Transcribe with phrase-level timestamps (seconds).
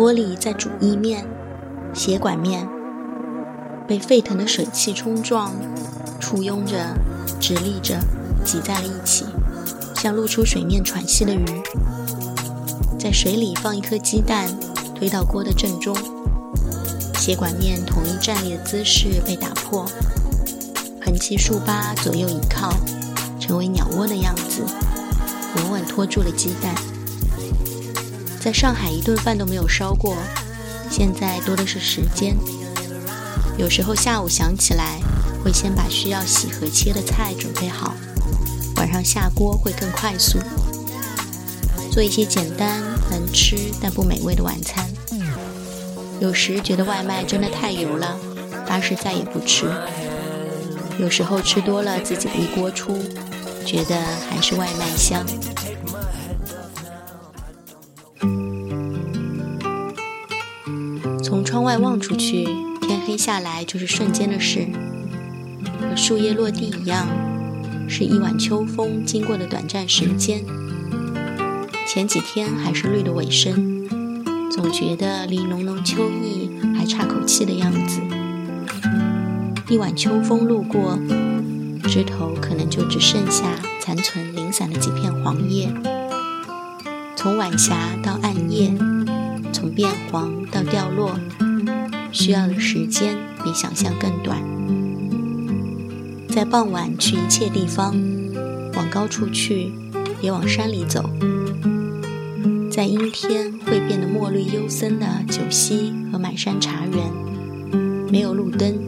[0.00, 1.26] 锅里在煮意面，
[1.92, 2.66] 血管面
[3.86, 5.52] 被沸腾的水汽冲撞，
[6.18, 6.96] 簇拥着、
[7.38, 8.00] 直立着，
[8.42, 9.26] 挤在了一起，
[9.96, 11.44] 像露出水面喘息的鱼。
[12.98, 14.48] 在水里放一颗鸡蛋，
[14.94, 15.94] 推到锅的正中，
[17.18, 19.84] 血管面统一站立的姿势被打破，
[21.04, 22.72] 横七竖八左右倚靠，
[23.38, 24.62] 成为鸟窝的样子，
[25.56, 26.74] 稳稳托住了鸡蛋。
[28.40, 30.16] 在上海，一顿饭都没有烧过，
[30.90, 32.34] 现在多的是时间。
[33.58, 34.98] 有时候下午想起来，
[35.44, 37.94] 会先把需要洗和切的菜准备好，
[38.76, 40.38] 晚上下锅会更快速。
[41.92, 44.88] 做一些简单、能吃但不美味的晚餐。
[46.18, 48.18] 有时觉得外卖真的太油了，
[48.66, 49.66] 发誓再也不吃。
[50.98, 52.98] 有时候吃多了自己一锅出，
[53.66, 53.96] 觉得
[54.30, 55.26] 还是外卖香。
[61.50, 62.44] 窗外望出去，
[62.80, 64.68] 天黑下来就是瞬间的事，
[65.80, 67.08] 和树叶落地一样，
[67.88, 70.44] 是一晚秋风经过的短暂时间。
[71.88, 73.84] 前几天还是绿的尾声，
[74.48, 76.48] 总觉得离浓浓秋意
[76.78, 78.00] 还差口气的样子。
[79.68, 80.96] 一晚秋风路过，
[81.82, 85.68] 枝头可能就只剩下残存零散的几片黄叶。
[87.16, 88.72] 从晚霞到暗夜，
[89.60, 91.20] 从变黄到掉落，
[92.10, 94.42] 需要的时间比想象更短。
[96.30, 97.94] 在傍晚去一切地方，
[98.74, 99.70] 往高处去，
[100.18, 101.10] 别往山里走。
[102.70, 107.12] 在阴天会变得墨绿幽森的九溪和满山茶园，
[108.10, 108.78] 没有路灯，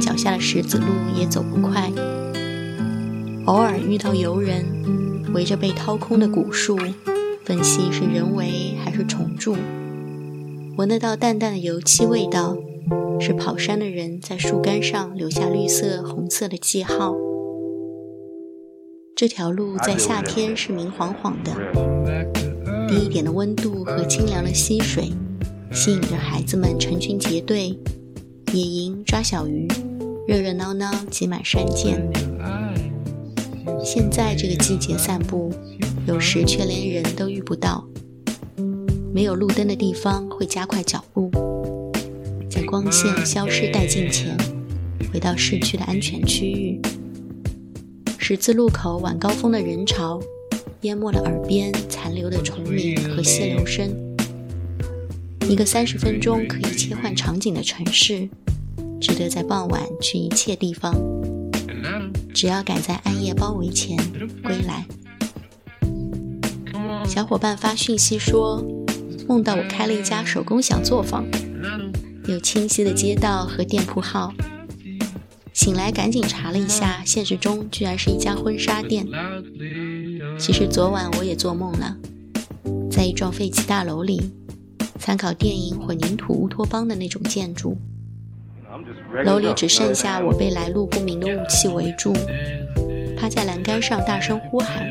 [0.00, 1.92] 脚下的石子路也走不快。
[3.44, 4.64] 偶尔遇到游人，
[5.34, 6.78] 围着被掏空的古树，
[7.44, 9.54] 分析是人为还是虫蛀。
[10.76, 12.56] 闻得到淡淡的油漆味道，
[13.20, 17.14] 是跑山的人在树干上留下绿色、红色的记号。
[19.14, 21.52] 这条路在夏天是明晃晃的。
[22.88, 25.12] 低一点的温度和清凉的溪水，
[25.72, 27.78] 吸引着孩子们成群结队
[28.52, 29.68] 野营抓小鱼，
[30.26, 31.96] 热热闹闹挤满山涧。
[33.84, 35.52] 现在这个季节散步，
[36.08, 37.86] 有时却连人都遇不到。
[39.14, 41.30] 没有路灯的地方会加快脚步，
[42.50, 44.36] 在光线消失殆尽前，
[45.12, 46.80] 回到市区的安全区域。
[48.18, 50.20] 十字路口晚高峰的人潮。
[50.80, 53.88] 淹没了耳边残留的虫鸣和溪流声。
[55.48, 58.28] 一个三十分钟可以切换场景的城市，
[59.00, 60.94] 值得在傍晚去一切地方。
[62.34, 63.96] 只要赶在暗夜包围前
[64.42, 64.84] 归来。
[67.06, 68.62] 小伙伴发讯息说，
[69.26, 71.24] 梦到我开了一家手工小作坊，
[72.26, 74.32] 有清晰的街道和店铺号。
[75.52, 79.06] 醒来赶紧查了一下，现实中居然是一家婚纱店。
[80.38, 81.96] 其实昨晚我也做梦了，
[82.90, 84.32] 在一幢废弃大楼里，
[84.98, 87.78] 参考电影《混凝土乌托邦》的那种建筑。
[89.24, 92.12] 楼里只剩下我被来路不明的雾气围住，
[93.16, 94.90] 趴在栏杆上大声呼喊。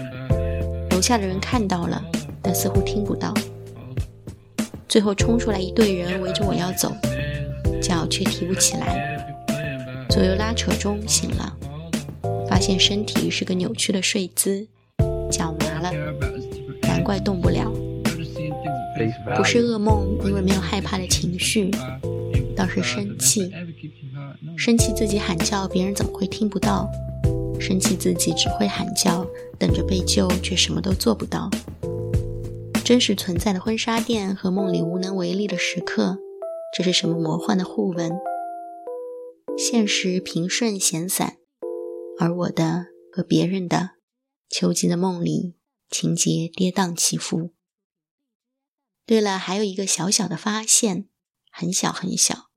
[0.92, 2.02] 楼下的人看到了，
[2.42, 3.34] 但似乎听不到。
[4.88, 6.96] 最后冲出来一队人围着我要走，
[7.82, 9.26] 脚却提不起来。
[10.10, 11.58] 左右拉扯中醒了，
[12.48, 14.68] 发现身体是个扭曲的睡姿。
[15.32, 15.92] 脚麻了，
[16.84, 17.72] 难怪动不了。
[19.36, 21.72] 不是噩梦，因为没有害怕的情绪，
[22.56, 23.52] 倒是生气。
[24.56, 26.88] 生气自己喊叫，别人怎么会听不到？
[27.60, 29.26] 生气自己只会喊叫，
[29.58, 31.50] 等着被救，却什么都做不到。
[32.84, 36.18] 真实存在的婚纱店和梦里无能为力的时刻，
[36.78, 38.12] 这是什么魔幻的互文？
[39.58, 41.38] 现实平顺闲散，
[42.20, 43.92] 而我的和别人的。
[44.50, 45.56] 秋季的梦里，
[45.90, 47.54] 情节跌宕起伏。
[49.06, 51.06] 对了，还有一个小小的发现，
[51.50, 52.50] 很小很小，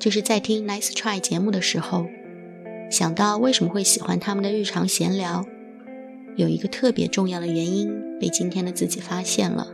[0.00, 2.06] 就是在听 Nice Try 节目的时候，
[2.90, 5.44] 想到为什么会喜欢他们的日常闲聊，
[6.36, 9.66] 有一个特别重要的原因被今天的自己发现了，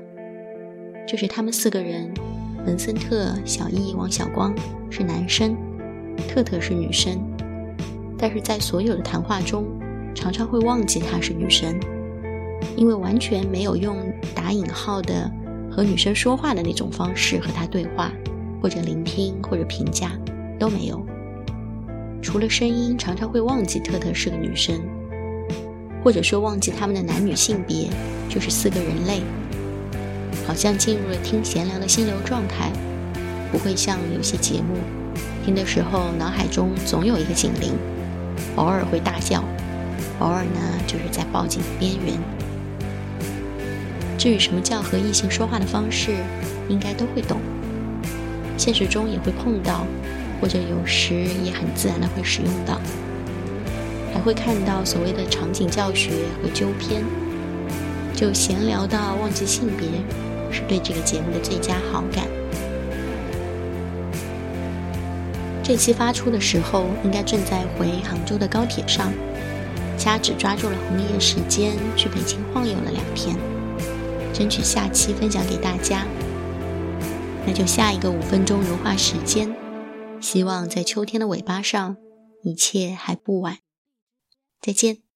[1.06, 2.12] 就是他们四个人，
[2.66, 4.52] 文森特、小易、王小光
[4.90, 5.56] 是男生，
[6.28, 7.16] 特特是女生，
[8.18, 9.66] 但是在所有的谈话中。
[10.14, 11.78] 常常会忘记她是女生，
[12.76, 13.96] 因为完全没有用
[14.34, 15.30] 打引号的
[15.70, 18.10] 和女生说话的那种方式和她对话，
[18.60, 20.10] 或者聆听，或者评价
[20.58, 21.06] 都没有。
[22.20, 24.80] 除了声音，常常会忘记特特是个女生，
[26.02, 27.88] 或者说忘记他们的男女性别，
[28.28, 29.20] 就是四个人类。
[30.46, 32.72] 好像进入了听闲聊的心流状态，
[33.52, 34.78] 不会像有些节目，
[35.44, 37.74] 听的时候脑海中总有一个警铃，
[38.56, 39.44] 偶尔会大叫，
[40.20, 42.18] 偶尔呢就是在报警的边缘。
[44.16, 46.16] 至于什么叫和异性说话的方式，
[46.68, 47.38] 应该都会懂，
[48.56, 49.86] 现实中也会碰到，
[50.40, 51.14] 或者有时
[51.44, 52.80] 也很自然的会使用到，
[54.18, 56.10] 还会看到所谓的场景教学
[56.42, 57.04] 和纠偏，
[58.16, 59.86] 就闲聊到忘记性别。
[60.50, 62.26] 是对这个节目的最佳好感。
[65.62, 69.12] 这期发出的时候，应该正在回杭州的高铁上，
[69.96, 73.36] 掐指抓住了红叶时间，去北京晃悠了两天，
[74.32, 76.04] 争取下期分享给大家。
[77.46, 79.54] 那就下一个五分钟融化时间，
[80.20, 81.96] 希望在秋天的尾巴上，
[82.42, 83.67] 一切还不晚。
[84.60, 85.07] 再见。